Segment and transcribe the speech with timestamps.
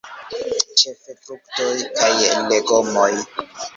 [0.83, 1.69] Ĉefe fruktoj
[2.01, 2.11] kaj
[2.49, 3.11] legomoj.